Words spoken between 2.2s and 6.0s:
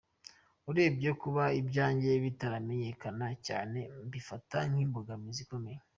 bitaramenyekana cyane mbifata nk’imbogamizi ikomeye.